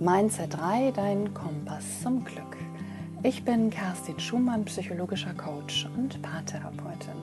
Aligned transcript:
Mindset 0.00 0.56
3, 0.56 0.92
dein 0.92 1.34
Kompass 1.34 2.02
zum 2.04 2.24
Glück. 2.24 2.56
Ich 3.24 3.44
bin 3.44 3.68
Kerstin 3.68 4.20
Schumann, 4.20 4.64
psychologischer 4.64 5.34
Coach 5.34 5.88
und 5.96 6.22
Paartherapeutin. 6.22 7.16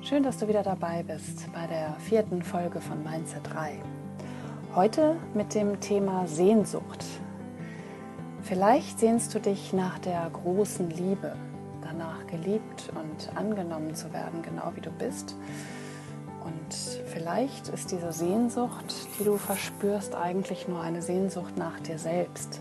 Schön, 0.00 0.22
dass 0.22 0.38
du 0.38 0.48
wieder 0.48 0.62
dabei 0.62 1.02
bist 1.02 1.52
bei 1.52 1.66
der 1.66 1.92
vierten 2.00 2.42
Folge 2.42 2.80
von 2.80 3.04
Mindset 3.04 3.42
3. 3.52 3.78
Heute 4.74 5.16
mit 5.34 5.54
dem 5.54 5.78
Thema 5.78 6.26
Sehnsucht. 6.26 7.04
Vielleicht 8.40 8.98
sehnst 8.98 9.34
du 9.34 9.38
dich 9.38 9.74
nach 9.74 9.98
der 9.98 10.30
großen 10.32 10.88
Liebe, 10.88 11.36
danach 11.82 12.26
geliebt 12.28 12.90
und 12.94 13.36
angenommen 13.36 13.94
zu 13.94 14.10
werden, 14.14 14.40
genau 14.40 14.72
wie 14.74 14.80
du 14.80 14.90
bist 14.90 15.36
vielleicht 16.74 17.68
ist 17.68 17.90
diese 17.90 18.12
Sehnsucht, 18.12 18.94
die 19.18 19.24
du 19.24 19.36
verspürst, 19.36 20.14
eigentlich 20.14 20.68
nur 20.68 20.80
eine 20.80 21.02
Sehnsucht 21.02 21.56
nach 21.56 21.80
dir 21.80 21.98
selbst. 21.98 22.60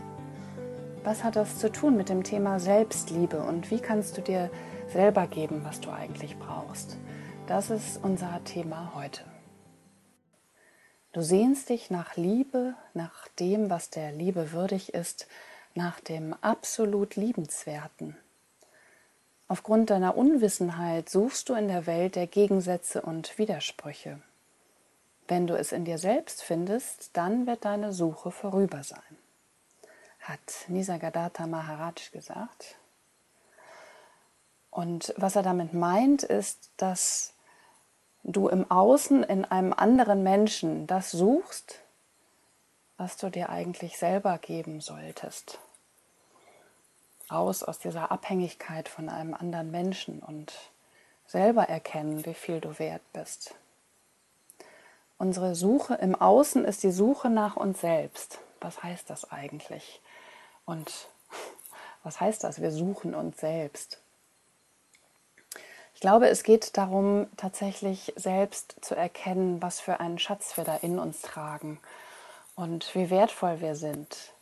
Was 1.04 1.23
hat 1.23 1.36
das 1.36 1.59
zu 1.59 1.72
tun 1.72 1.98
mit 1.98 2.10
dem 2.10 2.23
Thema 2.23 2.60
Selbstliebe 2.60 3.40
und 3.41 3.70
wie 3.72 3.80
kannst 3.80 4.18
du 4.18 4.22
dir 4.22 4.49
selber 4.91 5.27
geben, 5.27 5.62
was 5.63 5.80
du 5.82 5.91
eigentlich 5.91 6.38
brauchst? 6.40 6.98
Das 7.48 7.70
ist 7.70 8.04
unser 8.04 8.44
Thema 8.44 8.94
heute. 8.96 9.22
Du 11.13 11.22
sehnst 11.22 11.70
dich 11.70 11.91
nach 11.91 12.18
Liebe, 12.18 12.74
nach 12.94 13.27
dem, 13.40 13.70
was 13.70 13.90
der 13.90 14.12
Liebe 14.12 14.52
würdig 14.52 14.94
ist, 14.94 15.27
nach 15.74 15.99
dem 15.99 16.34
absolut 16.41 17.16
Liebenswerten. 17.16 18.18
Aufgrund 19.48 19.91
deiner 19.91 20.17
Unwissenheit 20.17 21.08
suchst 21.08 21.49
du 21.49 21.54
in 21.54 21.67
der 21.67 21.85
Welt 21.85 22.16
der 22.16 22.26
Gegensätze 22.26 23.04
und 23.04 23.38
Widersprüche. 23.38 24.20
Wenn 25.27 25.45
du 25.45 25.55
es 25.55 25.71
in 25.71 25.85
dir 25.85 25.99
selbst 25.99 26.41
findest, 26.41 27.16
dann 27.16 27.45
wird 27.45 27.63
deine 27.63 27.94
Suche 27.94 28.31
vorüber 28.31 28.84
sein, 28.84 29.18
hat 30.21 30.40
Nisargadatta 30.68 31.46
Maharaj 31.46 32.10
gesagt. 32.12 32.76
Und 34.71 35.13
was 35.15 35.35
er 35.35 35.43
damit 35.43 35.74
meint, 35.74 36.24
ist, 36.24 36.71
dass 36.77 37.34
du 38.24 38.48
im 38.49 38.70
Außen 38.70 39.24
in 39.24 39.46
einem 39.46 39.74
anderen 39.74 40.24
Menschen 40.24 40.87
das 40.87 41.12
suchst, 41.12 41.82
was 42.98 43.18
du 43.18 43.30
dir 43.30 43.49
eigentlich 43.49 43.98
selber 43.99 44.40
geben 44.40 44.82
solltest 44.82 45.59
raus 47.31 47.63
aus 47.63 47.79
dieser 47.79 48.12
Abhängigkeit 48.12 48.90
von 48.90 49.09
einem 49.09 49.34
anderen 49.34 49.71
Menschen 49.71 50.20
und 50.20 50.54
selber 51.27 51.63
erkennen, 51.63 52.26
wie 52.26 52.34
viel 52.34 52.62
du 52.62 52.77
wert 52.79 53.01
bist. 53.13 53.55
Unsere 55.18 55.55
Suche 55.55 55.96
im 55.96 56.15
Außen 56.15 56.65
ist 56.65 56.84
die 56.84 56.91
Suche 56.91 57.29
nach 57.29 57.55
uns 57.55 57.81
selbst. 57.81 58.40
Was 58.59 58.84
heißt 58.84 59.09
das 59.09 59.31
eigentlich? 59.31 60.01
Und 60.65 60.91
was 62.03 62.20
heißt 62.20 62.43
das? 62.43 62.62
Wir 62.62 62.71
suchen 62.71 63.15
uns 63.15 63.40
selbst. 63.40 64.01
Ich 65.94 66.01
glaube, 66.01 66.28
es 66.28 66.44
geht 66.44 66.78
darum, 66.78 67.28
tatsächlich 67.38 68.13
selbst 68.18 68.75
zu 68.81 68.96
erkennen, 68.96 69.62
was 69.62 69.79
für 69.79 70.01
einen 70.01 70.19
Schatz 70.19 70.57
wir 70.57 70.66
da 70.66 70.75
in 70.75 71.00
uns 71.00 71.22
tragen 71.22 71.79
und 72.56 72.94
wie 72.94 73.09
wertvoll 73.09 73.62
wir 73.62 73.75
sind 73.75 74.34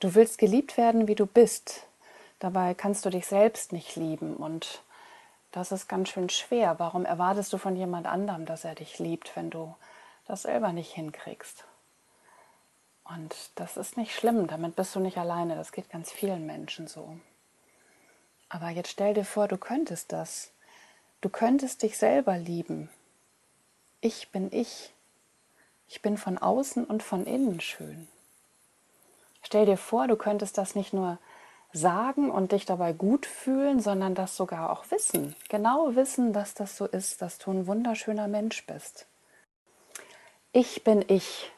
Du 0.00 0.14
willst 0.14 0.38
geliebt 0.38 0.76
werden, 0.76 1.08
wie 1.08 1.14
du 1.14 1.26
bist. 1.26 1.86
Dabei 2.38 2.74
kannst 2.74 3.04
du 3.04 3.10
dich 3.10 3.26
selbst 3.26 3.72
nicht 3.72 3.96
lieben 3.96 4.36
und 4.36 4.82
das 5.52 5.72
ist 5.72 5.88
ganz 5.88 6.10
schön 6.10 6.28
schwer. 6.28 6.78
Warum 6.78 7.06
erwartest 7.06 7.52
du 7.52 7.58
von 7.58 7.76
jemand 7.76 8.06
anderem, 8.06 8.44
dass 8.44 8.64
er 8.64 8.74
dich 8.74 8.98
liebt, 8.98 9.34
wenn 9.36 9.48
du 9.48 9.74
das 10.26 10.42
selber 10.42 10.72
nicht 10.72 10.92
hinkriegst? 10.92 11.64
Und 13.04 13.34
das 13.54 13.76
ist 13.78 13.96
nicht 13.96 14.14
schlimm, 14.14 14.48
damit 14.48 14.76
bist 14.76 14.94
du 14.94 15.00
nicht 15.00 15.16
alleine, 15.16 15.56
das 15.56 15.72
geht 15.72 15.88
ganz 15.88 16.10
vielen 16.10 16.44
Menschen 16.44 16.88
so. 16.88 17.16
Aber 18.48 18.68
jetzt 18.68 18.90
stell 18.90 19.14
dir 19.14 19.24
vor, 19.24 19.48
du 19.48 19.56
könntest 19.56 20.12
das. 20.12 20.52
Du 21.20 21.30
könntest 21.30 21.82
dich 21.82 21.96
selber 21.96 22.36
lieben. 22.36 22.90
Ich 24.00 24.30
bin 24.30 24.52
ich. 24.52 24.92
Ich 25.88 26.02
bin 26.02 26.18
von 26.18 26.36
außen 26.36 26.84
und 26.84 27.02
von 27.02 27.24
innen 27.24 27.60
schön. 27.60 28.08
Stell 29.46 29.64
dir 29.64 29.76
vor, 29.76 30.08
du 30.08 30.16
könntest 30.16 30.58
das 30.58 30.74
nicht 30.74 30.92
nur 30.92 31.18
sagen 31.72 32.32
und 32.32 32.50
dich 32.50 32.66
dabei 32.66 32.92
gut 32.92 33.26
fühlen, 33.26 33.78
sondern 33.78 34.16
das 34.16 34.36
sogar 34.36 34.72
auch 34.72 34.90
wissen. 34.90 35.36
Genau 35.48 35.94
wissen, 35.94 36.32
dass 36.32 36.54
das 36.54 36.76
so 36.76 36.84
ist, 36.84 37.22
dass 37.22 37.38
du 37.38 37.52
ein 37.52 37.68
wunderschöner 37.68 38.26
Mensch 38.26 38.66
bist. 38.66 39.06
Ich 40.50 40.82
bin 40.82 41.04
ich. 41.06 41.52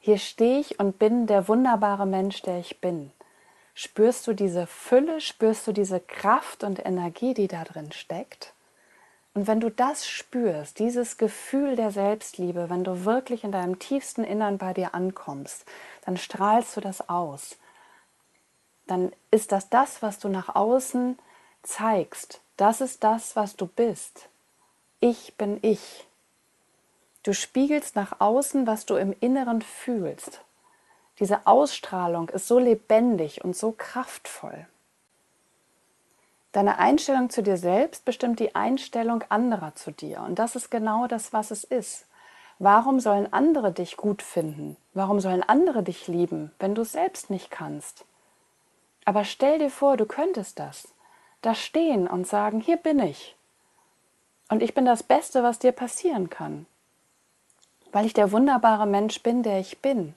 Hier 0.00 0.18
stehe 0.18 0.58
ich 0.58 0.80
und 0.80 0.98
bin 0.98 1.28
der 1.28 1.46
wunderbare 1.46 2.04
Mensch, 2.04 2.42
der 2.42 2.58
ich 2.58 2.80
bin. 2.80 3.12
Spürst 3.74 4.26
du 4.26 4.32
diese 4.32 4.66
Fülle, 4.66 5.20
spürst 5.20 5.68
du 5.68 5.72
diese 5.72 6.00
Kraft 6.00 6.64
und 6.64 6.84
Energie, 6.84 7.32
die 7.32 7.46
da 7.46 7.62
drin 7.62 7.92
steckt? 7.92 8.54
Und 9.34 9.48
wenn 9.48 9.58
du 9.58 9.68
das 9.68 10.06
spürst, 10.06 10.78
dieses 10.78 11.16
Gefühl 11.16 11.74
der 11.74 11.90
Selbstliebe, 11.90 12.70
wenn 12.70 12.84
du 12.84 13.04
wirklich 13.04 13.42
in 13.42 13.50
deinem 13.50 13.80
tiefsten 13.80 14.22
Innern 14.22 14.58
bei 14.58 14.72
dir 14.72 14.94
ankommst, 14.94 15.66
dann 16.04 16.16
strahlst 16.16 16.76
du 16.76 16.80
das 16.80 17.08
aus. 17.08 17.56
Dann 18.86 19.12
ist 19.32 19.50
das 19.50 19.68
das, 19.68 20.02
was 20.02 20.20
du 20.20 20.28
nach 20.28 20.54
außen 20.54 21.18
zeigst. 21.64 22.40
Das 22.56 22.80
ist 22.80 23.02
das, 23.02 23.34
was 23.34 23.56
du 23.56 23.66
bist. 23.66 24.28
Ich 25.00 25.36
bin 25.36 25.58
ich. 25.62 26.06
Du 27.24 27.34
spiegelst 27.34 27.96
nach 27.96 28.20
außen, 28.20 28.66
was 28.68 28.86
du 28.86 28.94
im 28.94 29.14
Inneren 29.18 29.62
fühlst. 29.62 30.42
Diese 31.18 31.46
Ausstrahlung 31.46 32.28
ist 32.28 32.46
so 32.46 32.58
lebendig 32.58 33.42
und 33.44 33.56
so 33.56 33.72
kraftvoll. 33.72 34.66
Deine 36.54 36.78
Einstellung 36.78 37.30
zu 37.30 37.42
dir 37.42 37.56
selbst 37.56 38.04
bestimmt 38.04 38.38
die 38.38 38.54
Einstellung 38.54 39.24
anderer 39.28 39.74
zu 39.74 39.90
dir. 39.90 40.20
Und 40.20 40.38
das 40.38 40.54
ist 40.54 40.70
genau 40.70 41.08
das, 41.08 41.32
was 41.32 41.50
es 41.50 41.64
ist. 41.64 42.06
Warum 42.60 43.00
sollen 43.00 43.32
andere 43.32 43.72
dich 43.72 43.96
gut 43.96 44.22
finden? 44.22 44.76
Warum 44.92 45.18
sollen 45.18 45.42
andere 45.42 45.82
dich 45.82 46.06
lieben, 46.06 46.52
wenn 46.60 46.76
du 46.76 46.82
es 46.82 46.92
selbst 46.92 47.28
nicht 47.28 47.50
kannst? 47.50 48.04
Aber 49.04 49.24
stell 49.24 49.58
dir 49.58 49.68
vor, 49.68 49.96
du 49.96 50.06
könntest 50.06 50.60
das. 50.60 50.94
Da 51.42 51.56
stehen 51.56 52.06
und 52.06 52.28
sagen, 52.28 52.60
hier 52.60 52.76
bin 52.76 53.00
ich. 53.00 53.34
Und 54.48 54.62
ich 54.62 54.74
bin 54.74 54.84
das 54.84 55.02
Beste, 55.02 55.42
was 55.42 55.58
dir 55.58 55.72
passieren 55.72 56.30
kann. 56.30 56.66
Weil 57.90 58.06
ich 58.06 58.14
der 58.14 58.30
wunderbare 58.30 58.86
Mensch 58.86 59.20
bin, 59.24 59.42
der 59.42 59.58
ich 59.58 59.82
bin. 59.82 60.14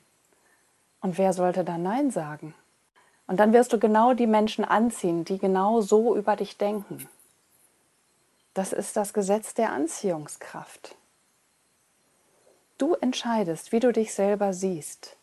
Und 1.02 1.18
wer 1.18 1.34
sollte 1.34 1.64
da 1.64 1.80
Nein 1.80 2.12
sagen? 2.12 2.54
Und 3.28 3.40
dann 3.40 3.54
wirst 3.54 3.74
du 3.74 3.80
genau 3.80 4.14
die 4.14 4.28
Menschen 4.28 4.66
anziehen, 4.66 5.26
die 5.26 5.38
genau 5.38 5.82
so 5.82 6.16
über 6.16 6.36
dich 6.36 6.58
denken. 6.58 7.08
Das 8.54 8.74
ist 8.74 8.98
das 8.98 9.14
Gesetz 9.14 9.54
der 9.54 9.72
Anziehungskraft. 9.72 10.96
Du 12.78 12.94
entscheidest, 12.96 13.72
wie 13.72 13.80
du 13.80 13.92
dich 13.92 14.14
selber 14.14 14.54
siehst 14.54 15.18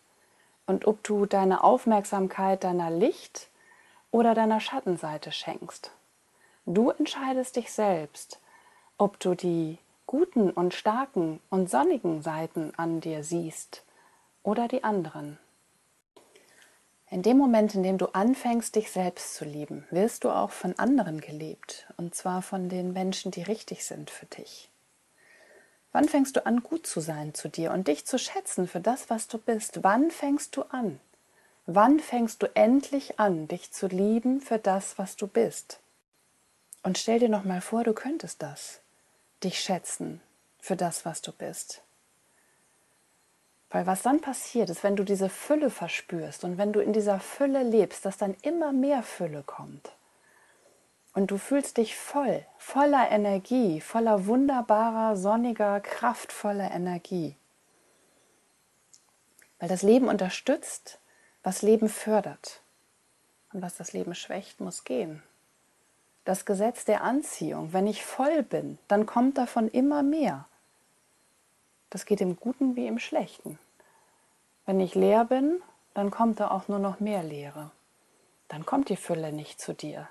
und 0.66 0.86
ob 0.86 1.02
du 1.02 1.26
deine 1.26 1.64
Aufmerksamkeit 1.64 2.62
deiner 2.62 2.90
Licht- 2.90 3.48
oder 4.10 4.34
deiner 4.34 4.60
Schattenseite 4.60 5.32
schenkst. 5.32 5.90
Du 6.66 6.90
entscheidest 6.90 7.56
dich 7.56 7.72
selbst, 7.72 8.38
ob 8.98 9.18
du 9.20 9.34
die 9.34 9.78
guten 10.06 10.50
und 10.50 10.74
starken 10.74 11.40
und 11.50 11.70
sonnigen 11.70 12.22
Seiten 12.22 12.72
an 12.76 13.00
dir 13.00 13.24
siehst 13.24 13.82
oder 14.42 14.68
die 14.68 14.84
anderen. 14.84 15.38
In 17.14 17.22
dem 17.22 17.38
Moment, 17.38 17.76
in 17.76 17.84
dem 17.84 17.96
du 17.96 18.06
anfängst, 18.06 18.74
dich 18.74 18.90
selbst 18.90 19.36
zu 19.36 19.44
lieben, 19.44 19.86
wirst 19.92 20.24
du 20.24 20.30
auch 20.30 20.50
von 20.50 20.76
anderen 20.80 21.20
geliebt, 21.20 21.86
und 21.96 22.12
zwar 22.12 22.42
von 22.42 22.68
den 22.68 22.92
Menschen, 22.92 23.30
die 23.30 23.42
richtig 23.42 23.84
sind 23.84 24.10
für 24.10 24.26
dich. 24.26 24.68
Wann 25.92 26.08
fängst 26.08 26.34
du 26.34 26.44
an, 26.44 26.64
gut 26.64 26.88
zu 26.88 26.98
sein 26.98 27.32
zu 27.32 27.48
dir 27.48 27.70
und 27.70 27.86
dich 27.86 28.04
zu 28.04 28.18
schätzen 28.18 28.66
für 28.66 28.80
das, 28.80 29.10
was 29.10 29.28
du 29.28 29.38
bist? 29.38 29.84
Wann 29.84 30.10
fängst 30.10 30.56
du 30.56 30.62
an? 30.62 30.98
Wann 31.66 32.00
fängst 32.00 32.42
du 32.42 32.48
endlich 32.56 33.20
an, 33.20 33.46
dich 33.46 33.70
zu 33.70 33.86
lieben 33.86 34.40
für 34.40 34.58
das, 34.58 34.98
was 34.98 35.14
du 35.14 35.28
bist? 35.28 35.78
Und 36.82 36.98
stell 36.98 37.20
dir 37.20 37.28
noch 37.28 37.44
mal 37.44 37.60
vor, 37.60 37.84
du 37.84 37.92
könntest 37.92 38.42
das, 38.42 38.80
dich 39.44 39.60
schätzen 39.60 40.20
für 40.58 40.74
das, 40.74 41.04
was 41.04 41.22
du 41.22 41.30
bist. 41.30 41.80
Weil 43.74 43.88
was 43.88 44.02
dann 44.02 44.20
passiert 44.20 44.70
ist, 44.70 44.84
wenn 44.84 44.94
du 44.94 45.02
diese 45.02 45.28
Fülle 45.28 45.68
verspürst 45.68 46.44
und 46.44 46.58
wenn 46.58 46.72
du 46.72 46.78
in 46.78 46.92
dieser 46.92 47.18
Fülle 47.18 47.64
lebst, 47.64 48.04
dass 48.04 48.16
dann 48.16 48.36
immer 48.42 48.72
mehr 48.72 49.02
Fülle 49.02 49.42
kommt. 49.42 49.90
Und 51.12 51.32
du 51.32 51.38
fühlst 51.38 51.78
dich 51.78 51.96
voll, 51.96 52.46
voller 52.56 53.10
Energie, 53.10 53.80
voller 53.80 54.26
wunderbarer, 54.26 55.16
sonniger, 55.16 55.80
kraftvoller 55.80 56.70
Energie. 56.70 57.34
Weil 59.58 59.68
das 59.68 59.82
Leben 59.82 60.06
unterstützt, 60.06 61.00
was 61.42 61.62
Leben 61.62 61.88
fördert. 61.88 62.60
Und 63.52 63.60
was 63.60 63.76
das 63.76 63.92
Leben 63.92 64.14
schwächt, 64.14 64.60
muss 64.60 64.84
gehen. 64.84 65.20
Das 66.24 66.44
Gesetz 66.44 66.84
der 66.84 67.02
Anziehung, 67.02 67.72
wenn 67.72 67.88
ich 67.88 68.04
voll 68.04 68.44
bin, 68.44 68.78
dann 68.86 69.04
kommt 69.04 69.36
davon 69.36 69.66
immer 69.66 70.04
mehr. 70.04 70.46
Das 71.90 72.06
geht 72.06 72.20
im 72.20 72.36
Guten 72.36 72.76
wie 72.76 72.86
im 72.86 73.00
Schlechten. 73.00 73.58
Wenn 74.66 74.80
ich 74.80 74.94
leer 74.94 75.24
bin, 75.24 75.60
dann 75.92 76.10
kommt 76.10 76.40
da 76.40 76.50
auch 76.50 76.68
nur 76.68 76.78
noch 76.78 77.00
mehr 77.00 77.22
Leere. 77.22 77.70
Dann 78.48 78.64
kommt 78.64 78.88
die 78.88 78.96
Fülle 78.96 79.32
nicht 79.32 79.60
zu 79.60 79.74
dir. 79.74 80.08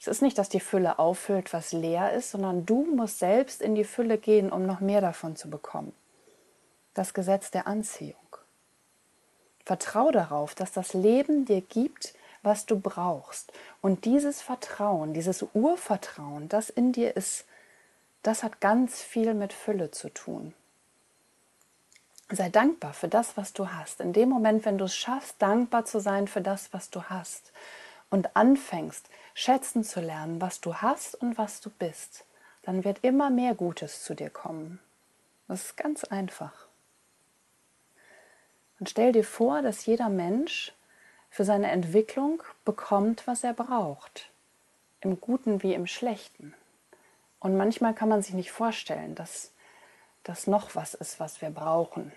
Es 0.00 0.06
ist 0.06 0.22
nicht, 0.22 0.36
dass 0.38 0.48
die 0.48 0.60
Fülle 0.60 0.98
auffüllt, 0.98 1.52
was 1.52 1.72
leer 1.72 2.12
ist, 2.12 2.32
sondern 2.32 2.66
du 2.66 2.84
musst 2.84 3.20
selbst 3.20 3.62
in 3.62 3.74
die 3.74 3.84
Fülle 3.84 4.18
gehen, 4.18 4.50
um 4.50 4.66
noch 4.66 4.80
mehr 4.80 5.00
davon 5.00 5.36
zu 5.36 5.48
bekommen. 5.48 5.92
Das 6.94 7.14
Gesetz 7.14 7.50
der 7.50 7.66
Anziehung. 7.66 8.16
Vertrau 9.64 10.10
darauf, 10.10 10.54
dass 10.54 10.72
das 10.72 10.92
Leben 10.92 11.44
dir 11.44 11.60
gibt, 11.60 12.14
was 12.42 12.66
du 12.66 12.80
brauchst. 12.80 13.52
Und 13.80 14.04
dieses 14.04 14.42
Vertrauen, 14.42 15.14
dieses 15.14 15.46
Urvertrauen, 15.54 16.48
das 16.48 16.68
in 16.68 16.92
dir 16.92 17.16
ist, 17.16 17.44
das 18.22 18.42
hat 18.42 18.60
ganz 18.60 19.00
viel 19.00 19.34
mit 19.34 19.52
Fülle 19.52 19.90
zu 19.90 20.08
tun. 20.08 20.54
Sei 22.34 22.48
dankbar 22.48 22.94
für 22.94 23.08
das, 23.08 23.36
was 23.36 23.52
du 23.52 23.68
hast. 23.68 24.00
In 24.00 24.14
dem 24.14 24.30
Moment, 24.30 24.64
wenn 24.64 24.78
du 24.78 24.86
es 24.86 24.96
schaffst, 24.96 25.34
dankbar 25.42 25.84
zu 25.84 26.00
sein 26.00 26.26
für 26.26 26.40
das, 26.40 26.72
was 26.72 26.88
du 26.88 27.02
hast 27.02 27.52
und 28.08 28.34
anfängst, 28.36 29.06
schätzen 29.34 29.84
zu 29.84 30.00
lernen, 30.00 30.40
was 30.40 30.62
du 30.62 30.76
hast 30.76 31.14
und 31.14 31.36
was 31.36 31.60
du 31.60 31.68
bist, 31.68 32.24
dann 32.62 32.84
wird 32.84 33.00
immer 33.02 33.28
mehr 33.28 33.54
Gutes 33.54 34.02
zu 34.02 34.14
dir 34.14 34.30
kommen. 34.30 34.80
Das 35.46 35.66
ist 35.66 35.76
ganz 35.76 36.04
einfach. 36.04 36.54
Und 38.80 38.88
stell 38.88 39.12
dir 39.12 39.24
vor, 39.24 39.60
dass 39.60 39.84
jeder 39.84 40.08
Mensch 40.08 40.72
für 41.28 41.44
seine 41.44 41.70
Entwicklung 41.70 42.42
bekommt, 42.64 43.26
was 43.26 43.44
er 43.44 43.52
braucht. 43.52 44.30
Im 45.02 45.20
Guten 45.20 45.62
wie 45.62 45.74
im 45.74 45.86
Schlechten. 45.86 46.54
Und 47.40 47.58
manchmal 47.58 47.92
kann 47.92 48.08
man 48.08 48.22
sich 48.22 48.32
nicht 48.32 48.52
vorstellen, 48.52 49.14
dass 49.14 49.52
das 50.22 50.46
noch 50.46 50.74
was 50.74 50.94
ist, 50.94 51.20
was 51.20 51.42
wir 51.42 51.50
brauchen. 51.50 52.10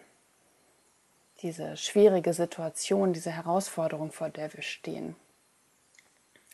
Diese 1.42 1.76
schwierige 1.78 2.34
Situation, 2.34 3.14
diese 3.14 3.32
Herausforderung, 3.32 4.12
vor 4.12 4.30
der 4.30 4.54
wir 4.54 4.62
stehen. 4.62 5.16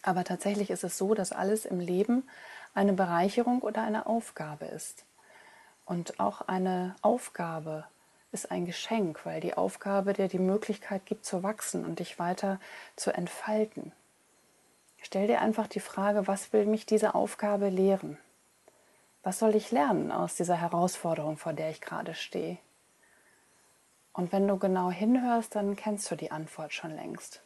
Aber 0.01 0.23
tatsächlich 0.23 0.69
ist 0.71 0.83
es 0.83 0.97
so, 0.97 1.13
dass 1.13 1.31
alles 1.31 1.65
im 1.65 1.79
Leben 1.79 2.27
eine 2.73 2.93
Bereicherung 2.93 3.61
oder 3.61 3.83
eine 3.83 4.07
Aufgabe 4.07 4.65
ist. 4.65 5.05
Und 5.85 6.19
auch 6.19 6.41
eine 6.41 6.95
Aufgabe 7.01 7.85
ist 8.31 8.49
ein 8.49 8.65
Geschenk, 8.65 9.25
weil 9.25 9.41
die 9.41 9.55
Aufgabe 9.55 10.13
dir 10.13 10.27
die 10.27 10.39
Möglichkeit 10.39 11.05
gibt 11.05 11.25
zu 11.25 11.43
wachsen 11.43 11.85
und 11.85 11.99
dich 11.99 12.17
weiter 12.17 12.59
zu 12.95 13.11
entfalten. 13.11 13.91
Stell 15.01 15.27
dir 15.27 15.41
einfach 15.41 15.67
die 15.67 15.79
Frage, 15.79 16.27
was 16.27 16.53
will 16.53 16.65
mich 16.65 16.85
diese 16.85 17.13
Aufgabe 17.13 17.69
lehren? 17.69 18.17
Was 19.23 19.39
soll 19.39 19.55
ich 19.55 19.71
lernen 19.71 20.11
aus 20.11 20.35
dieser 20.35 20.55
Herausforderung, 20.55 21.37
vor 21.37 21.53
der 21.53 21.69
ich 21.69 21.81
gerade 21.81 22.15
stehe? 22.15 22.57
Und 24.13 24.31
wenn 24.31 24.47
du 24.47 24.57
genau 24.57 24.91
hinhörst, 24.91 25.55
dann 25.55 25.75
kennst 25.75 26.09
du 26.11 26.15
die 26.15 26.31
Antwort 26.31 26.73
schon 26.73 26.95
längst. 26.95 27.41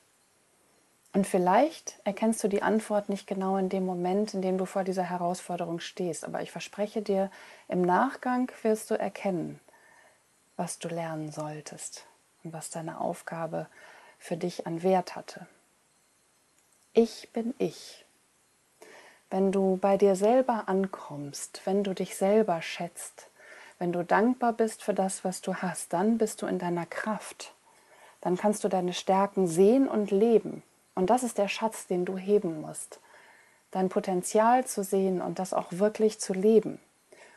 Und 1.13 1.25
vielleicht 1.25 2.00
erkennst 2.03 2.44
du 2.44 2.50
die 2.50 2.62
Antwort 2.62 3.07
nicht 3.07 3.25
genau 3.25 3.56
in 3.56 3.69
dem 3.69 3.85
Moment, 3.85 4.33
in 4.33 4.41
dem 4.41 4.57
du 4.57 4.65
vor 4.65 4.83
dieser 4.83 5.03
Herausforderung 5.03 5.79
stehst. 5.79 6.25
Aber 6.25 6.41
ich 6.41 6.51
verspreche 6.51 7.01
dir, 7.01 7.31
im 7.69 7.83
Nachgang 7.83 8.51
wirst 8.63 8.91
du 8.91 9.00
erkennen, 9.00 9.62
was 10.57 10.77
du 10.79 10.89
lernen 10.89 11.31
solltest 11.31 12.06
und 12.44 12.51
was 12.51 12.69
deine 12.69 13.00
Aufgabe 13.00 13.67
für 14.19 14.35
dich 14.35 14.67
an 14.67 14.83
Wert 14.83 15.15
hatte. 15.15 15.47
Ich 16.94 17.29
bin 17.31 17.53
ich. 17.59 18.06
Wenn 19.29 19.51
du 19.51 19.77
bei 19.77 19.97
dir 19.97 20.15
selber 20.15 20.67
ankommst, 20.67 21.62
wenn 21.65 21.83
du 21.83 21.94
dich 21.94 22.17
selber 22.17 22.62
schätzt, 22.62 23.29
wenn 23.77 23.92
du 23.92 24.04
dankbar 24.04 24.54
bist 24.54 24.83
für 24.83 24.94
das, 24.94 25.24
was 25.24 25.42
du 25.42 25.56
hast, 25.56 25.92
dann 25.92 26.18
bist 26.18 26.42
du 26.42 26.45
in 26.45 26.60
deiner 26.60 26.86
Kraft. 26.86 27.54
Dann 28.22 28.38
kannst 28.38 28.63
du 28.63 28.69
deine 28.69 28.94
Stärken 28.94 29.48
sehen 29.48 29.88
und 29.88 30.12
leben. 30.12 30.63
Und 30.95 31.10
das 31.10 31.24
ist 31.24 31.38
der 31.38 31.50
Schatz, 31.50 31.88
den 31.88 32.06
du 32.06 32.18
heben 32.18 32.62
musst. 32.62 33.00
Dein 33.72 33.89
Potenzial 33.89 34.66
zu 34.66 34.83
sehen 34.83 35.22
und 35.22 35.39
das 35.39 35.54
auch 35.54 35.74
wirklich 35.74 36.19
zu 36.19 36.33
leben. 36.33 36.80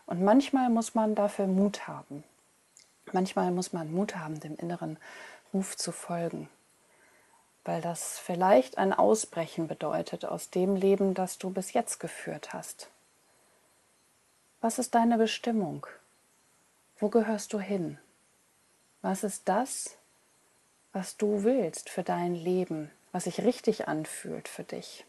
Und 0.07 0.23
manchmal 0.23 0.71
muss 0.71 0.95
man 0.95 1.15
dafür 1.15 1.47
Mut 1.47 1.89
haben. 1.89 2.23
Manchmal 3.13 3.51
muss 3.51 3.73
man 3.73 3.93
Mut 3.93 4.17
haben, 4.17 4.39
dem 4.39 4.55
inneren 4.57 4.97
Ruf 5.53 5.77
zu 5.77 5.93
folgen. 5.93 6.49
Weil 7.65 7.83
das 7.83 8.19
vielleicht 8.19 8.79
ein 8.79 8.93
Ausbrechen 8.93 9.67
bedeutet 9.67 10.25
aus 10.25 10.51
dem 10.51 10.77
Leben, 10.77 11.15
das 11.15 11.39
du 11.39 11.51
bis 11.51 11.73
jetzt 11.73 11.99
geführt 11.99 12.53
hast. 12.53 12.89
Was 14.61 14.79
ist 14.79 14.95
deine 14.95 15.19
Bestimmung? 15.19 15.87
Wo 16.99 17.09
gehörst 17.09 17.53
du 17.53 17.61
hin? 17.61 17.99
Was 19.03 19.25
ist 19.25 19.49
das, 19.49 19.99
was 20.93 21.17
du 21.17 21.45
willst 21.45 21.91
für 21.91 22.03
dein 22.03 22.35
Leben, 22.35 22.91
was 23.13 23.25
sich 23.25 23.45
richtig 23.45 23.89
anfühlt 23.89 24.49
für 24.49 24.65
dich. 24.65 25.05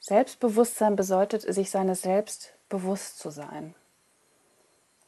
Selbstbewusstsein 0.00 0.96
bedeutet, 0.96 1.42
sich 1.42 1.70
seines 1.70 2.02
Selbst 2.02 2.52
bewusst 2.68 3.18
zu 3.18 3.30
sein. 3.30 3.74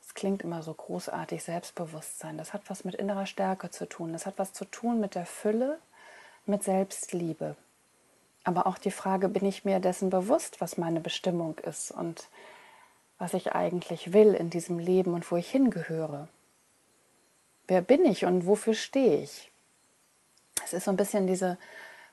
Das 0.00 0.14
klingt 0.14 0.42
immer 0.42 0.62
so 0.62 0.72
großartig, 0.72 1.42
Selbstbewusstsein. 1.42 2.38
Das 2.38 2.52
hat 2.52 2.62
was 2.68 2.84
mit 2.84 2.94
innerer 2.94 3.26
Stärke 3.26 3.70
zu 3.70 3.86
tun. 3.86 4.12
Das 4.12 4.26
hat 4.26 4.38
was 4.38 4.52
zu 4.52 4.64
tun 4.64 5.00
mit 5.00 5.14
der 5.14 5.26
Fülle, 5.26 5.78
mit 6.46 6.62
Selbstliebe. 6.62 7.56
Aber 8.44 8.66
auch 8.66 8.78
die 8.78 8.90
Frage, 8.90 9.28
bin 9.28 9.44
ich 9.44 9.64
mir 9.64 9.80
dessen 9.80 10.08
bewusst, 10.08 10.60
was 10.60 10.78
meine 10.78 11.00
Bestimmung 11.00 11.58
ist 11.58 11.90
und 11.90 12.28
was 13.18 13.34
ich 13.34 13.52
eigentlich 13.52 14.12
will 14.12 14.34
in 14.34 14.50
diesem 14.50 14.78
Leben 14.78 15.14
und 15.14 15.30
wo 15.30 15.36
ich 15.36 15.50
hingehöre? 15.50 16.28
Wer 17.66 17.82
bin 17.82 18.04
ich 18.04 18.24
und 18.24 18.46
wofür 18.46 18.74
stehe 18.74 19.22
ich? 19.22 19.50
Es 20.64 20.72
ist 20.72 20.84
so 20.84 20.90
ein 20.90 20.96
bisschen 20.96 21.26
diese 21.26 21.58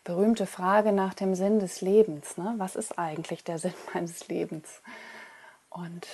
berühmte 0.03 0.45
Frage 0.45 0.91
nach 0.91 1.13
dem 1.13 1.35
Sinn 1.35 1.59
des 1.59 1.81
Lebens. 1.81 2.37
Ne? 2.37 2.55
Was 2.57 2.75
ist 2.75 2.97
eigentlich 2.97 3.43
der 3.43 3.59
Sinn 3.59 3.73
meines 3.93 4.27
Lebens? 4.27 4.81
Und 5.69 6.07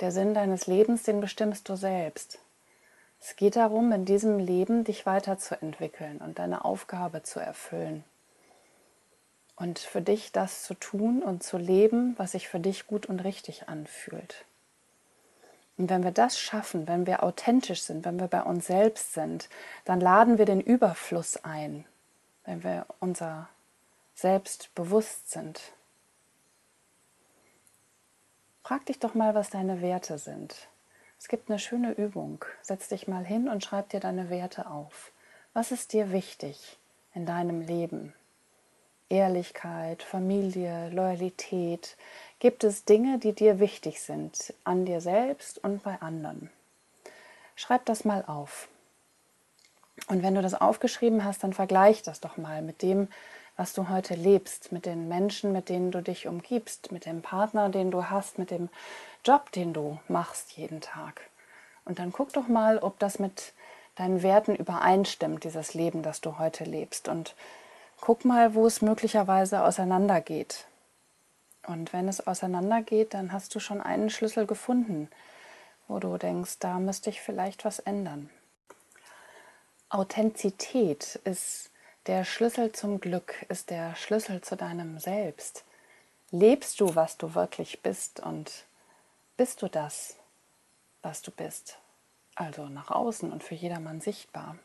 der 0.00 0.12
Sinn 0.12 0.34
deines 0.34 0.66
Lebens, 0.66 1.02
den 1.02 1.20
bestimmst 1.20 1.68
du 1.68 1.76
selbst. 1.76 2.38
Es 3.18 3.34
geht 3.34 3.56
darum, 3.56 3.92
in 3.92 4.04
diesem 4.04 4.38
Leben 4.38 4.84
dich 4.84 5.06
weiterzuentwickeln 5.06 6.18
und 6.18 6.38
deine 6.38 6.64
Aufgabe 6.64 7.22
zu 7.22 7.40
erfüllen. 7.40 8.04
Und 9.56 9.78
für 9.78 10.02
dich 10.02 10.32
das 10.32 10.62
zu 10.64 10.74
tun 10.74 11.22
und 11.22 11.42
zu 11.42 11.56
leben, 11.56 12.14
was 12.18 12.32
sich 12.32 12.48
für 12.48 12.60
dich 12.60 12.86
gut 12.86 13.06
und 13.06 13.20
richtig 13.20 13.68
anfühlt. 13.68 14.44
Und 15.78 15.90
wenn 15.90 16.04
wir 16.04 16.10
das 16.10 16.38
schaffen, 16.38 16.86
wenn 16.86 17.06
wir 17.06 17.22
authentisch 17.22 17.82
sind, 17.82 18.04
wenn 18.04 18.18
wir 18.18 18.28
bei 18.28 18.42
uns 18.42 18.66
selbst 18.66 19.12
sind, 19.14 19.48
dann 19.84 20.00
laden 20.00 20.38
wir 20.38 20.44
den 20.46 20.60
Überfluss 20.60 21.36
ein, 21.44 21.84
wenn 22.44 22.64
wir 22.64 22.86
unser 23.00 23.48
Selbst 24.14 24.74
bewusst 24.74 25.30
sind. 25.30 25.60
Frag 28.62 28.86
dich 28.86 28.98
doch 28.98 29.14
mal, 29.14 29.34
was 29.34 29.50
deine 29.50 29.80
Werte 29.80 30.18
sind. 30.18 30.68
Es 31.18 31.28
gibt 31.28 31.50
eine 31.50 31.58
schöne 31.58 31.92
Übung. 31.92 32.44
Setz 32.62 32.88
dich 32.88 33.06
mal 33.06 33.24
hin 33.24 33.48
und 33.48 33.62
schreib 33.62 33.90
dir 33.90 34.00
deine 34.00 34.30
Werte 34.30 34.68
auf. 34.70 35.12
Was 35.52 35.72
ist 35.72 35.92
dir 35.92 36.12
wichtig 36.12 36.78
in 37.14 37.26
deinem 37.26 37.60
Leben? 37.60 38.12
Ehrlichkeit, 39.08 40.02
Familie, 40.02 40.90
Loyalität, 40.90 41.96
Gibt 42.38 42.64
es 42.64 42.84
Dinge, 42.84 43.18
die 43.18 43.32
dir 43.32 43.60
wichtig 43.60 44.02
sind, 44.02 44.52
an 44.64 44.84
dir 44.84 45.00
selbst 45.00 45.62
und 45.64 45.82
bei 45.82 45.98
anderen? 46.02 46.50
Schreib 47.54 47.86
das 47.86 48.04
mal 48.04 48.24
auf. 48.26 48.68
Und 50.08 50.22
wenn 50.22 50.34
du 50.34 50.42
das 50.42 50.52
aufgeschrieben 50.52 51.24
hast, 51.24 51.42
dann 51.42 51.54
vergleich 51.54 52.02
das 52.02 52.20
doch 52.20 52.36
mal 52.36 52.60
mit 52.60 52.82
dem, 52.82 53.08
was 53.56 53.72
du 53.72 53.88
heute 53.88 54.14
lebst, 54.14 54.70
mit 54.70 54.84
den 54.84 55.08
Menschen, 55.08 55.52
mit 55.52 55.70
denen 55.70 55.90
du 55.90 56.02
dich 56.02 56.26
umgibst, 56.26 56.92
mit 56.92 57.06
dem 57.06 57.22
Partner, 57.22 57.70
den 57.70 57.90
du 57.90 58.10
hast, 58.10 58.38
mit 58.38 58.50
dem 58.50 58.68
Job, 59.24 59.50
den 59.52 59.72
du 59.72 59.98
machst 60.08 60.52
jeden 60.58 60.82
Tag. 60.82 61.22
Und 61.86 61.98
dann 61.98 62.12
guck 62.12 62.34
doch 62.34 62.48
mal, 62.48 62.78
ob 62.78 62.98
das 62.98 63.18
mit 63.18 63.54
deinen 63.94 64.22
Werten 64.22 64.54
übereinstimmt, 64.54 65.44
dieses 65.44 65.72
Leben, 65.72 66.02
das 66.02 66.20
du 66.20 66.38
heute 66.38 66.64
lebst. 66.64 67.08
Und 67.08 67.34
guck 68.00 68.24
mal, 68.24 68.54
wo 68.54 68.66
es 68.66 68.82
möglicherweise 68.82 69.64
auseinandergeht. 69.64 70.66
Und 71.66 71.92
wenn 71.92 72.08
es 72.08 72.26
auseinandergeht, 72.26 73.14
dann 73.14 73.32
hast 73.32 73.54
du 73.54 73.60
schon 73.60 73.80
einen 73.80 74.10
Schlüssel 74.10 74.46
gefunden, 74.46 75.08
wo 75.88 75.98
du 75.98 76.16
denkst, 76.16 76.58
da 76.60 76.78
müsste 76.78 77.10
ich 77.10 77.20
vielleicht 77.20 77.64
was 77.64 77.80
ändern. 77.80 78.30
Authentizität 79.88 81.16
ist 81.24 81.70
der 82.06 82.24
Schlüssel 82.24 82.72
zum 82.72 83.00
Glück, 83.00 83.46
ist 83.48 83.70
der 83.70 83.94
Schlüssel 83.96 84.40
zu 84.40 84.56
deinem 84.56 84.98
Selbst. 84.98 85.64
Lebst 86.30 86.80
du, 86.80 86.94
was 86.94 87.16
du 87.16 87.34
wirklich 87.34 87.82
bist 87.82 88.20
und 88.20 88.64
bist 89.36 89.62
du 89.62 89.68
das, 89.68 90.16
was 91.02 91.22
du 91.22 91.30
bist? 91.30 91.78
Also 92.34 92.68
nach 92.68 92.90
außen 92.90 93.32
und 93.32 93.42
für 93.42 93.54
jedermann 93.54 94.00
sichtbar. 94.00 94.56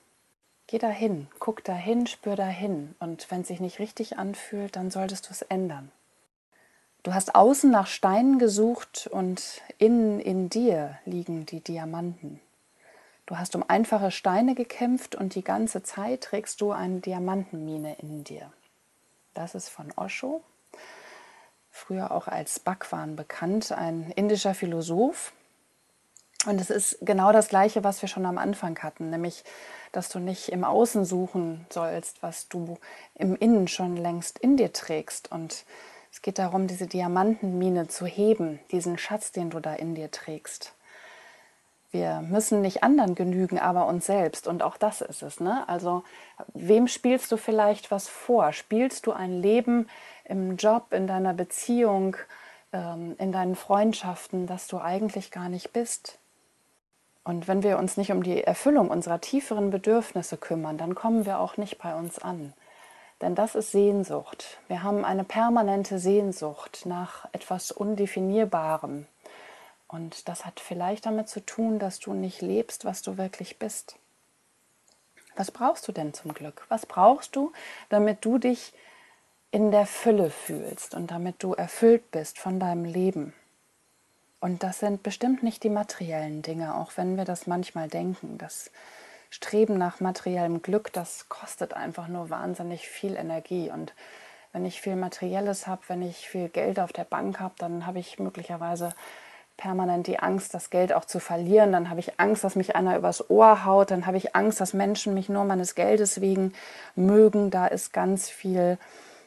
Geh 0.71 0.77
dahin, 0.77 1.27
guck 1.39 1.65
dahin, 1.65 2.07
spür 2.07 2.37
dahin 2.37 2.95
und 3.01 3.29
wenn 3.29 3.41
es 3.41 3.49
sich 3.49 3.59
nicht 3.59 3.79
richtig 3.79 4.17
anfühlt, 4.17 4.77
dann 4.77 4.89
solltest 4.89 5.27
du 5.27 5.31
es 5.31 5.41
ändern. 5.41 5.91
Du 7.03 7.13
hast 7.13 7.35
außen 7.35 7.69
nach 7.69 7.87
Steinen 7.87 8.39
gesucht 8.39 9.09
und 9.11 9.61
innen 9.79 10.21
in 10.21 10.47
dir 10.47 10.97
liegen 11.03 11.45
die 11.45 11.59
Diamanten. 11.59 12.39
Du 13.25 13.37
hast 13.37 13.53
um 13.57 13.65
einfache 13.67 14.11
Steine 14.11 14.55
gekämpft 14.55 15.13
und 15.13 15.35
die 15.35 15.43
ganze 15.43 15.83
Zeit 15.83 16.21
trägst 16.21 16.61
du 16.61 16.71
eine 16.71 17.01
Diamantenmine 17.01 17.97
in 17.99 18.23
dir. 18.23 18.49
Das 19.33 19.55
ist 19.55 19.67
von 19.67 19.91
Osho, 19.97 20.41
früher 21.69 22.11
auch 22.11 22.29
als 22.29 22.61
Bhagwan 22.61 23.17
bekannt, 23.17 23.73
ein 23.73 24.09
indischer 24.15 24.53
Philosoph. 24.53 25.33
Und 26.45 26.59
es 26.59 26.69
ist 26.71 26.97
genau 27.01 27.31
das 27.31 27.49
Gleiche, 27.49 27.83
was 27.83 28.01
wir 28.01 28.09
schon 28.09 28.25
am 28.25 28.37
Anfang 28.37 28.77
hatten, 28.79 29.11
nämlich, 29.11 29.43
dass 29.91 30.09
du 30.09 30.19
nicht 30.19 30.49
im 30.49 30.63
Außen 30.63 31.05
suchen 31.05 31.65
sollst, 31.69 32.23
was 32.23 32.47
du 32.47 32.77
im 33.15 33.35
Innen 33.35 33.67
schon 33.67 33.95
längst 33.95 34.39
in 34.39 34.57
dir 34.57 34.73
trägst. 34.73 35.31
Und 35.31 35.65
es 36.11 36.21
geht 36.21 36.39
darum, 36.39 36.65
diese 36.65 36.87
Diamantenmine 36.87 37.87
zu 37.87 38.05
heben, 38.05 38.59
diesen 38.71 38.97
Schatz, 38.97 39.31
den 39.31 39.51
du 39.51 39.59
da 39.59 39.73
in 39.73 39.93
dir 39.93 40.09
trägst. 40.09 40.73
Wir 41.91 42.21
müssen 42.21 42.61
nicht 42.61 42.83
anderen 42.83 43.15
genügen, 43.15 43.59
aber 43.59 43.85
uns 43.85 44.05
selbst. 44.05 44.47
Und 44.47 44.63
auch 44.63 44.77
das 44.77 45.01
ist 45.01 45.21
es. 45.21 45.41
Ne? 45.41 45.67
Also, 45.67 46.03
wem 46.53 46.87
spielst 46.87 47.31
du 47.31 47.37
vielleicht 47.37 47.91
was 47.91 48.07
vor? 48.07 48.53
Spielst 48.53 49.05
du 49.05 49.11
ein 49.11 49.41
Leben 49.41 49.89
im 50.23 50.55
Job, 50.55 50.93
in 50.93 51.05
deiner 51.05 51.33
Beziehung, 51.33 52.15
ähm, 52.71 53.15
in 53.19 53.33
deinen 53.33 53.55
Freundschaften, 53.55 54.47
das 54.47 54.67
du 54.67 54.79
eigentlich 54.79 55.31
gar 55.31 55.49
nicht 55.49 55.73
bist? 55.73 56.20
Und 57.23 57.47
wenn 57.47 57.63
wir 57.63 57.77
uns 57.77 57.97
nicht 57.97 58.11
um 58.11 58.23
die 58.23 58.43
Erfüllung 58.43 58.89
unserer 58.89 59.21
tieferen 59.21 59.69
Bedürfnisse 59.69 60.37
kümmern, 60.37 60.77
dann 60.77 60.95
kommen 60.95 61.25
wir 61.25 61.39
auch 61.39 61.57
nicht 61.57 61.77
bei 61.77 61.95
uns 61.95 62.19
an. 62.19 62.53
Denn 63.21 63.35
das 63.35 63.53
ist 63.53 63.71
Sehnsucht. 63.71 64.59
Wir 64.67 64.81
haben 64.81 65.05
eine 65.05 65.23
permanente 65.23 65.99
Sehnsucht 65.99 66.85
nach 66.85 67.27
etwas 67.33 67.71
Undefinierbarem, 67.71 69.05
und 69.91 70.29
das 70.29 70.45
hat 70.45 70.61
vielleicht 70.61 71.05
damit 71.05 71.27
zu 71.27 71.45
tun, 71.45 71.77
dass 71.77 71.99
du 71.99 72.13
nicht 72.13 72.41
lebst, 72.41 72.85
was 72.85 73.01
du 73.01 73.17
wirklich 73.17 73.59
bist. 73.59 73.97
Was 75.35 75.51
brauchst 75.51 75.85
du 75.87 75.91
denn 75.91 76.13
zum 76.13 76.33
Glück? 76.33 76.65
Was 76.69 76.85
brauchst 76.85 77.35
du, 77.35 77.51
damit 77.89 78.23
du 78.23 78.37
dich 78.37 78.73
in 79.51 79.69
der 79.69 79.85
Fülle 79.85 80.29
fühlst 80.29 80.95
und 80.95 81.11
damit 81.11 81.43
du 81.43 81.53
erfüllt 81.53 82.09
bist 82.11 82.39
von 82.39 82.57
deinem 82.57 82.85
Leben? 82.85 83.33
Und 84.41 84.63
das 84.63 84.79
sind 84.79 85.03
bestimmt 85.03 85.43
nicht 85.43 85.63
die 85.63 85.69
materiellen 85.69 86.41
Dinge, 86.41 86.75
auch 86.75 86.93
wenn 86.95 87.15
wir 87.15 87.25
das 87.25 87.45
manchmal 87.45 87.87
denken. 87.87 88.39
Das 88.39 88.71
Streben 89.29 89.77
nach 89.77 89.99
materiellem 89.99 90.63
Glück, 90.63 90.91
das 90.91 91.29
kostet 91.29 91.73
einfach 91.73 92.07
nur 92.07 92.31
wahnsinnig 92.31 92.89
viel 92.89 93.15
Energie. 93.15 93.69
Und 93.69 93.93
wenn 94.51 94.65
ich 94.65 94.81
viel 94.81 94.95
Materielles 94.95 95.67
habe, 95.67 95.83
wenn 95.87 96.01
ich 96.01 96.27
viel 96.27 96.49
Geld 96.49 96.79
auf 96.79 96.91
der 96.91 97.03
Bank 97.03 97.39
habe, 97.39 97.53
dann 97.59 97.85
habe 97.85 97.99
ich 97.99 98.17
möglicherweise 98.17 98.89
permanent 99.57 100.07
die 100.07 100.17
Angst, 100.17 100.55
das 100.55 100.71
Geld 100.71 100.91
auch 100.91 101.05
zu 101.05 101.19
verlieren. 101.19 101.71
Dann 101.71 101.91
habe 101.91 101.99
ich 101.99 102.19
Angst, 102.19 102.43
dass 102.43 102.55
mich 102.55 102.75
einer 102.75 102.97
übers 102.97 103.29
Ohr 103.29 103.63
haut. 103.63 103.91
Dann 103.91 104.07
habe 104.07 104.17
ich 104.17 104.35
Angst, 104.35 104.59
dass 104.59 104.73
Menschen 104.73 105.13
mich 105.13 105.29
nur 105.29 105.43
meines 105.43 105.75
Geldes 105.75 106.19
wegen 106.19 106.53
mögen. 106.95 107.51
Da 107.51 107.67
ist 107.67 107.93
ganz 107.93 108.27
viel 108.27 108.79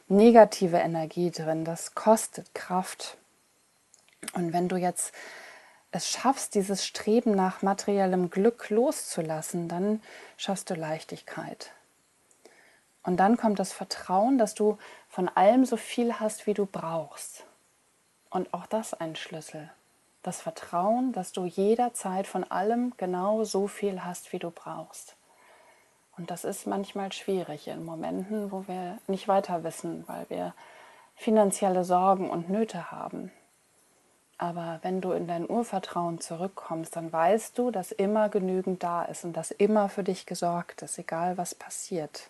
negative 0.09 0.77
Energie 0.77 1.31
drin. 1.31 1.63
Das 1.63 1.95
kostet 1.95 2.53
Kraft. 2.53 3.15
Und 4.33 4.53
wenn 4.53 4.67
du 4.67 4.75
jetzt 4.75 5.13
es 5.91 6.09
schaffst, 6.09 6.55
dieses 6.55 6.85
Streben 6.85 7.35
nach 7.35 7.61
materiellem 7.61 8.29
Glück 8.29 8.69
loszulassen, 8.69 9.69
dann 9.69 10.01
schaffst 10.35 10.69
du 10.69 10.73
Leichtigkeit. 10.73 11.71
Und 13.03 13.17
dann 13.17 13.37
kommt 13.37 13.59
das 13.59 13.71
Vertrauen, 13.71 14.37
dass 14.37 14.55
du 14.55 14.77
von 15.07 15.29
allem 15.29 15.63
so 15.65 15.77
viel 15.77 16.19
hast, 16.19 16.47
wie 16.47 16.53
du 16.53 16.65
brauchst. 16.65 17.45
Und 18.29 18.53
auch 18.53 18.65
das 18.65 18.93
ein 18.93 19.15
Schlüssel 19.15 19.69
das 20.25 20.41
Vertrauen, 20.41 21.11
dass 21.11 21.31
du 21.31 21.45
jederzeit 21.45 22.25
von 22.25 22.43
allem 22.43 22.93
genau 22.97 23.43
so 23.43 23.67
viel 23.67 24.03
hast, 24.03 24.33
wie 24.33 24.39
du 24.39 24.49
brauchst. 24.49 25.15
Und 26.17 26.31
das 26.31 26.43
ist 26.43 26.65
manchmal 26.65 27.11
schwierig 27.11 27.67
in 27.67 27.85
Momenten, 27.85 28.51
wo 28.51 28.67
wir 28.67 28.97
nicht 29.07 29.27
weiter 29.27 29.63
wissen, 29.63 30.03
weil 30.07 30.25
wir 30.29 30.53
finanzielle 31.15 31.83
Sorgen 31.83 32.29
und 32.29 32.49
Nöte 32.49 32.91
haben. 32.91 33.31
Aber 34.37 34.79
wenn 34.81 34.99
du 34.99 35.11
in 35.13 35.27
dein 35.27 35.49
Urvertrauen 35.49 36.19
zurückkommst, 36.19 36.95
dann 36.95 37.11
weißt 37.11 37.57
du, 37.57 37.71
dass 37.71 37.91
immer 37.91 38.29
genügend 38.29 38.83
da 38.83 39.03
ist 39.03 39.23
und 39.23 39.33
dass 39.33 39.51
immer 39.51 39.87
für 39.87 40.03
dich 40.03 40.25
gesorgt 40.25 40.81
ist, 40.81 40.97
egal 40.97 41.37
was 41.37 41.55
passiert. 41.55 42.29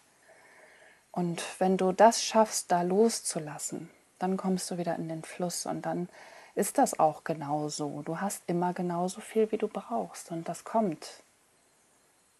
Und 1.12 1.43
wenn 1.59 1.77
du 1.77 1.91
das 1.91 2.24
schaffst, 2.24 2.71
da 2.71 2.83
loszulassen, 2.83 3.89
dann 4.19 4.38
kommst 4.38 4.69
du 4.69 4.77
wieder 4.77 4.95
in 4.95 5.09
den 5.09 5.24
Fluss 5.24 5.65
und 5.65 5.85
dann 5.85 6.09
ist 6.55 6.77
das 6.77 7.00
auch 7.00 7.24
genauso. 7.24 8.01
Du 8.03 8.21
hast 8.21 8.43
immer 8.47 8.74
genauso 8.74 9.19
viel, 9.19 9.51
wie 9.51 9.57
du 9.57 9.67
brauchst. 9.67 10.31
Und 10.31 10.47
das 10.47 10.63
kommt. 10.63 11.24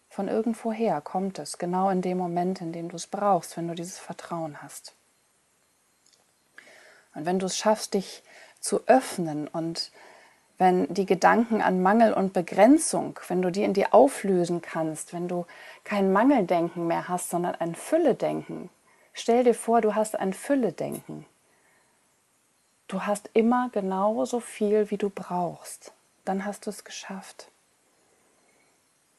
Von 0.08 0.28
irgendwoher 0.28 1.02
kommt 1.02 1.38
es, 1.38 1.58
genau 1.58 1.90
in 1.90 2.00
dem 2.00 2.16
Moment, 2.16 2.62
in 2.62 2.72
dem 2.72 2.88
du 2.88 2.96
es 2.96 3.06
brauchst, 3.06 3.56
wenn 3.56 3.68
du 3.68 3.74
dieses 3.74 3.98
Vertrauen 3.98 4.62
hast. 4.62 4.94
Und 7.14 7.26
wenn 7.26 7.38
du 7.38 7.46
es 7.46 7.56
schaffst, 7.56 7.92
dich 7.94 8.22
zu 8.66 8.86
öffnen 8.86 9.48
und 9.48 9.92
wenn 10.58 10.92
die 10.92 11.06
Gedanken 11.06 11.60
an 11.60 11.82
Mangel 11.82 12.12
und 12.14 12.32
Begrenzung, 12.32 13.18
wenn 13.28 13.42
du 13.42 13.50
die 13.50 13.62
in 13.62 13.74
dir 13.74 13.92
auflösen 13.92 14.62
kannst, 14.62 15.12
wenn 15.12 15.28
du 15.28 15.46
kein 15.84 16.12
Mangeldenken 16.12 16.86
mehr 16.86 17.08
hast, 17.08 17.30
sondern 17.30 17.54
ein 17.56 17.74
Fülledenken. 17.74 18.70
Stell 19.12 19.44
dir 19.44 19.54
vor, 19.54 19.82
du 19.82 19.94
hast 19.94 20.18
ein 20.18 20.32
Fülledenken. 20.32 21.26
Du 22.88 23.02
hast 23.02 23.28
immer 23.34 23.68
genauso 23.70 24.40
viel, 24.40 24.90
wie 24.90 24.96
du 24.96 25.10
brauchst. 25.10 25.92
Dann 26.24 26.44
hast 26.44 26.66
du 26.66 26.70
es 26.70 26.84
geschafft. 26.84 27.50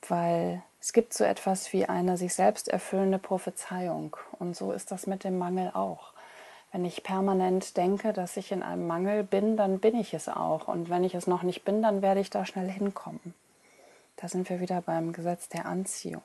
Weil 0.07 0.63
es 0.79 0.93
gibt 0.93 1.13
so 1.13 1.23
etwas 1.23 1.73
wie 1.73 1.85
eine 1.85 2.17
sich 2.17 2.33
selbst 2.33 2.67
erfüllende 2.67 3.19
Prophezeiung. 3.19 4.15
Und 4.39 4.55
so 4.55 4.71
ist 4.71 4.91
das 4.91 5.05
mit 5.05 5.23
dem 5.23 5.37
Mangel 5.37 5.69
auch. 5.73 6.13
Wenn 6.71 6.85
ich 6.85 7.03
permanent 7.03 7.77
denke, 7.77 8.13
dass 8.13 8.37
ich 8.37 8.51
in 8.51 8.61
einem 8.61 8.87
Mangel 8.87 9.23
bin, 9.23 9.57
dann 9.57 9.79
bin 9.79 9.95
ich 9.97 10.13
es 10.13 10.27
auch. 10.27 10.67
Und 10.67 10.89
wenn 10.89 11.03
ich 11.03 11.15
es 11.15 11.27
noch 11.27 11.43
nicht 11.43 11.63
bin, 11.63 11.81
dann 11.81 12.01
werde 12.01 12.19
ich 12.19 12.29
da 12.29 12.45
schnell 12.45 12.69
hinkommen. 12.69 13.33
Da 14.17 14.27
sind 14.27 14.49
wir 14.49 14.59
wieder 14.59 14.81
beim 14.81 15.13
Gesetz 15.13 15.47
der 15.47 15.65
Anziehung. 15.65 16.23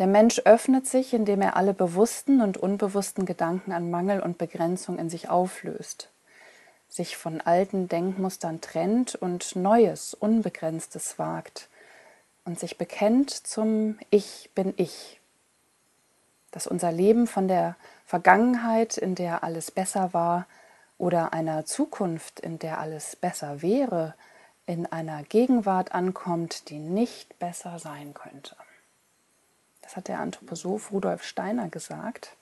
Der 0.00 0.06
Mensch 0.06 0.40
öffnet 0.46 0.86
sich, 0.86 1.12
indem 1.12 1.42
er 1.42 1.56
alle 1.56 1.74
bewussten 1.74 2.40
und 2.40 2.56
unbewussten 2.56 3.26
Gedanken 3.26 3.72
an 3.72 3.90
Mangel 3.90 4.20
und 4.20 4.38
Begrenzung 4.38 4.98
in 4.98 5.10
sich 5.10 5.28
auflöst, 5.28 6.08
sich 6.88 7.18
von 7.18 7.42
alten 7.42 7.86
Denkmustern 7.86 8.62
trennt 8.62 9.14
und 9.14 9.54
Neues, 9.56 10.14
Unbegrenztes 10.14 11.18
wagt 11.18 11.68
und 12.46 12.58
sich 12.58 12.78
bekennt 12.78 13.30
zum 13.30 13.98
Ich 14.08 14.50
bin 14.54 14.72
ich, 14.78 15.19
dass 16.50 16.66
unser 16.66 16.92
Leben 16.92 17.26
von 17.26 17.48
der 17.48 17.76
Vergangenheit, 18.06 18.96
in 18.96 19.14
der 19.14 19.44
alles 19.44 19.70
besser 19.70 20.12
war, 20.12 20.46
oder 20.98 21.32
einer 21.32 21.64
Zukunft, 21.64 22.40
in 22.40 22.58
der 22.58 22.78
alles 22.78 23.16
besser 23.16 23.62
wäre, 23.62 24.14
in 24.66 24.86
einer 24.86 25.22
Gegenwart 25.22 25.92
ankommt, 25.92 26.68
die 26.68 26.78
nicht 26.78 27.38
besser 27.38 27.78
sein 27.78 28.14
könnte. 28.14 28.54
Das 29.80 29.96
hat 29.96 30.08
der 30.08 30.20
Anthroposoph 30.20 30.92
Rudolf 30.92 31.24
Steiner 31.24 31.68
gesagt. 31.68 32.36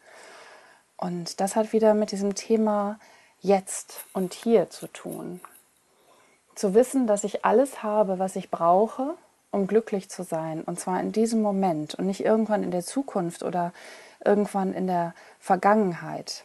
Und 0.97 1.41
das 1.41 1.55
hat 1.55 1.73
wieder 1.73 1.95
mit 1.95 2.11
diesem 2.11 2.35
Thema 2.35 2.99
jetzt 3.41 4.05
und 4.13 4.35
hier 4.35 4.69
zu 4.69 4.89
tun. 4.89 5.41
Zu 6.55 6.75
wissen, 6.75 7.07
dass 7.07 7.23
ich 7.25 7.45
alles 7.45 7.83
habe, 7.83 8.19
was 8.19 8.35
ich 8.35 8.51
brauche, 8.51 9.15
um 9.51 9.67
glücklich 9.67 10.09
zu 10.11 10.23
sein. 10.23 10.63
Und 10.63 10.79
zwar 10.79 11.01
in 11.01 11.13
diesem 11.13 11.43
Moment 11.43 11.95
und 11.95 12.07
nicht 12.07 12.25
irgendwann 12.25 12.63
in 12.63 12.71
der 12.71 12.85
Zukunft 12.85 13.43
oder 13.43 13.73
irgendwann 14.25 14.75
in 14.75 14.87
der 14.87 15.15
Vergangenheit. 15.39 16.45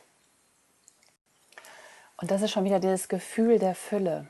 Und 2.17 2.31
das 2.31 2.41
ist 2.41 2.51
schon 2.51 2.65
wieder 2.65 2.79
dieses 2.79 3.09
Gefühl 3.09 3.59
der 3.59 3.75
Fülle. 3.75 4.27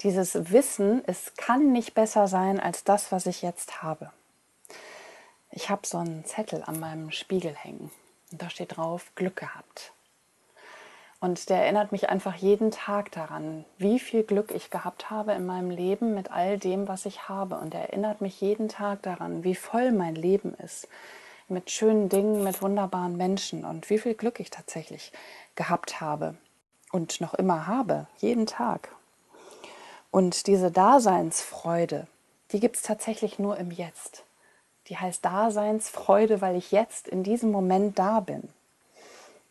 Dieses 0.00 0.50
Wissen, 0.50 1.02
es 1.06 1.34
kann 1.36 1.72
nicht 1.72 1.94
besser 1.94 2.26
sein 2.26 2.58
als 2.60 2.84
das, 2.84 3.12
was 3.12 3.26
ich 3.26 3.42
jetzt 3.42 3.82
habe. 3.82 4.10
Ich 5.50 5.70
habe 5.70 5.86
so 5.86 5.98
einen 5.98 6.24
Zettel 6.24 6.62
an 6.64 6.80
meinem 6.80 7.10
Spiegel 7.10 7.54
hängen 7.54 7.90
und 8.30 8.42
da 8.42 8.50
steht 8.50 8.76
drauf 8.76 9.12
Glück 9.14 9.36
gehabt. 9.36 9.92
Und 11.22 11.50
der 11.50 11.58
erinnert 11.62 11.92
mich 11.92 12.08
einfach 12.08 12.34
jeden 12.34 12.72
Tag 12.72 13.12
daran, 13.12 13.64
wie 13.78 14.00
viel 14.00 14.24
Glück 14.24 14.50
ich 14.50 14.70
gehabt 14.70 15.08
habe 15.08 15.30
in 15.34 15.46
meinem 15.46 15.70
Leben 15.70 16.14
mit 16.14 16.32
all 16.32 16.58
dem, 16.58 16.88
was 16.88 17.06
ich 17.06 17.28
habe. 17.28 17.58
Und 17.58 17.74
er 17.74 17.90
erinnert 17.90 18.20
mich 18.20 18.40
jeden 18.40 18.68
Tag 18.68 19.02
daran, 19.02 19.44
wie 19.44 19.54
voll 19.54 19.92
mein 19.92 20.16
Leben 20.16 20.52
ist. 20.54 20.88
Mit 21.46 21.70
schönen 21.70 22.08
Dingen, 22.08 22.42
mit 22.42 22.60
wunderbaren 22.60 23.16
Menschen 23.16 23.64
und 23.64 23.88
wie 23.88 23.98
viel 23.98 24.14
Glück 24.14 24.40
ich 24.40 24.50
tatsächlich 24.50 25.12
gehabt 25.54 26.00
habe 26.00 26.34
und 26.90 27.20
noch 27.20 27.34
immer 27.34 27.68
habe, 27.68 28.08
jeden 28.18 28.46
Tag. 28.46 28.88
Und 30.10 30.48
diese 30.48 30.72
Daseinsfreude, 30.72 32.08
die 32.50 32.58
gibt 32.58 32.74
es 32.74 32.82
tatsächlich 32.82 33.38
nur 33.38 33.58
im 33.58 33.70
Jetzt. 33.70 34.24
Die 34.88 34.96
heißt 34.96 35.24
Daseinsfreude, 35.24 36.40
weil 36.40 36.56
ich 36.56 36.72
jetzt 36.72 37.06
in 37.06 37.22
diesem 37.22 37.52
Moment 37.52 37.96
da 37.96 38.18
bin. 38.18 38.48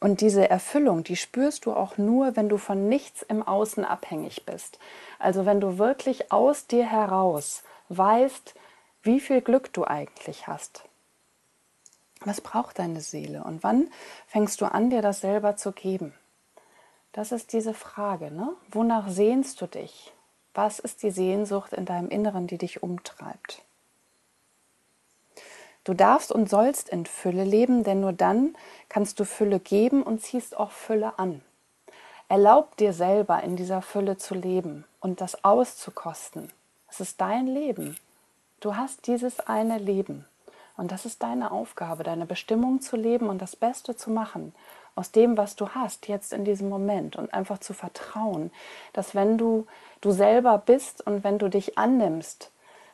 Und 0.02 0.22
diese 0.22 0.50
Erfüllung, 0.50 1.04
die 1.04 1.16
spürst 1.16 1.68
du 1.68 1.74
auch 1.74 2.00
nur, 2.00 2.36
wenn 2.36 2.50
du 2.50 2.58
von 2.58 2.90
nichts 2.90 3.22
im 3.22 3.44
Außen 3.44 3.86
abhängig 3.86 4.48
bist. 4.48 4.80
Also 5.20 5.46
wenn 5.46 5.62
du 5.62 5.78
wirklich 5.78 6.32
aus 6.32 6.66
dir 6.66 6.86
heraus 6.86 7.64
weißt, 7.90 8.56
wie 9.04 9.20
viel 9.20 9.42
Glück 9.42 9.72
du 9.74 9.86
eigentlich 9.86 10.48
hast. 10.48 10.86
Was 12.22 12.42
braucht 12.42 12.80
deine 12.80 13.02
Seele 13.02 13.44
und 13.44 13.64
wann 13.64 13.90
fängst 14.26 14.60
du 14.62 14.66
an, 14.66 14.90
dir 14.90 15.04
das 15.04 15.22
selber 15.22 15.56
zu 15.56 15.72
geben? 15.72 16.14
Das 17.12 17.32
ist 17.32 17.54
diese 17.54 17.76
Frage. 17.76 18.32
Ne? 18.32 18.56
Wonach 18.72 19.08
sehnst 19.08 19.62
du 19.62 19.68
dich? 19.68 20.14
Was 20.56 20.80
ist 20.80 21.04
die 21.04 21.12
Sehnsucht 21.12 21.74
in 21.74 21.86
deinem 21.86 22.10
Inneren, 22.10 22.48
die 22.48 22.58
dich 22.58 22.82
umtreibt? 22.82 23.62
Du 25.84 25.94
darfst 25.94 26.32
und 26.32 26.50
sollst 26.50 26.90
in 26.90 27.06
Fülle 27.06 27.44
leben, 27.44 27.84
denn 27.84 28.02
nur 28.02 28.14
dann 28.14 28.56
kannst 28.90 29.20
du 29.20 29.26
Fülle 29.26 29.60
geben 29.60 30.04
und 30.04 30.22
ziehst 30.22 30.58
auch 30.58 30.72
Fülle 30.72 31.18
an. 31.18 31.42
Erlaub 32.30 32.78
dir 32.78 32.94
selber 32.94 33.44
in 33.44 33.56
dieser 33.56 33.82
Fülle 33.82 34.18
zu 34.18 34.36
leben 34.36 34.86
und 35.00 35.22
das 35.22 35.44
auszukosten. 35.44 36.52
Es 36.90 37.00
ist 37.00 37.20
dein 37.20 37.48
Leben. 37.48 37.98
Du 38.60 38.76
hast 38.76 39.08
dieses 39.08 39.40
eine 39.40 39.80
Leben. 39.80 40.26
Und 40.78 40.92
das 40.92 41.06
ist 41.06 41.22
deine 41.24 41.52
Aufgabe, 41.52 42.04
deine 42.04 42.26
Bestimmung 42.26 42.82
zu 42.82 42.96
leben 42.96 43.28
und 43.28 43.42
das 43.42 43.56
Beste 43.56 43.96
zu 43.96 44.10
machen 44.10 44.54
aus 44.96 45.12
dem, 45.12 45.38
was 45.38 45.56
du 45.56 45.70
hast, 45.70 46.08
jetzt 46.08 46.34
in 46.34 46.46
diesem 46.46 46.70
Moment 46.70 47.16
und 47.16 47.34
einfach 47.34 47.60
zu 47.60 47.74
vertrauen, 47.74 48.52
dass 48.94 49.16
wenn 49.16 49.38
du 49.38 49.66
du 50.02 50.12
selber 50.12 50.58
bist 50.58 51.06
und 51.06 51.24
wenn 51.24 51.38
du 51.38 51.50
dich 51.50 51.78
annimmst, 51.78 52.51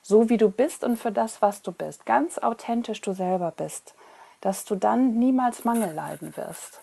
so 0.07 0.29
wie 0.29 0.37
du 0.37 0.49
bist 0.49 0.85
und 0.85 0.95
für 0.95 1.11
das, 1.11 1.41
was 1.41 1.61
du 1.61 1.73
bist, 1.73 2.05
ganz 2.05 2.37
authentisch 2.37 3.01
du 3.01 3.11
selber 3.11 3.51
bist, 3.51 3.93
dass 4.39 4.63
du 4.63 4.75
dann 4.75 5.19
niemals 5.19 5.65
Mangel 5.65 5.93
leiden 5.93 6.37
wirst. 6.37 6.79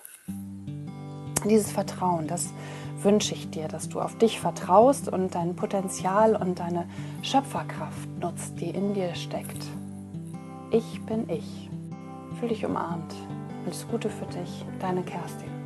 Dieses 1.49 1.73
Vertrauen, 1.73 2.26
das 2.26 2.52
wünsche 2.99 3.33
ich 3.33 3.49
dir, 3.49 3.66
dass 3.66 3.88
du 3.88 4.02
auf 4.02 4.19
dich 4.19 4.40
vertraust 4.40 5.09
und 5.09 5.35
dein 5.35 5.57
Potenzial 5.57 6.37
und 6.37 6.59
deine 6.59 6.87
Schöpferkraft 7.23 8.11
nutzt, 8.21 8.61
die 8.61 8.69
in 8.69 8.93
dir 8.93 9.14
steckt. 9.14 9.64
Ich 10.71 11.00
bin 11.07 11.26
ich. 11.31 11.71
Fühl 12.38 12.50
dich 12.50 12.66
umarmt. 12.66 13.14
Alles 13.64 13.88
Gute 13.88 14.11
für 14.11 14.26
dich, 14.26 14.66
deine 14.81 15.02
Kerstin. 15.02 15.63